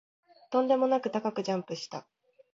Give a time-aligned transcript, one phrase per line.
[0.49, 2.07] とんでもなく高くジャンプした